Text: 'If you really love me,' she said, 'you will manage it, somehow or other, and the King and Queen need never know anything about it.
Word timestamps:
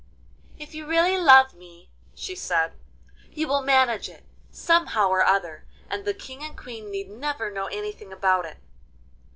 'If 0.57 0.73
you 0.73 0.87
really 0.87 1.15
love 1.15 1.53
me,' 1.53 1.91
she 2.15 2.33
said, 2.35 2.73
'you 3.31 3.47
will 3.47 3.61
manage 3.61 4.09
it, 4.09 4.23
somehow 4.49 5.09
or 5.09 5.23
other, 5.23 5.67
and 5.91 6.05
the 6.05 6.13
King 6.15 6.41
and 6.43 6.57
Queen 6.57 6.89
need 6.89 7.07
never 7.07 7.51
know 7.51 7.67
anything 7.67 8.11
about 8.11 8.45
it. 8.45 8.57